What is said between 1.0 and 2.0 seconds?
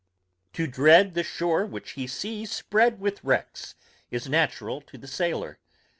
the shore which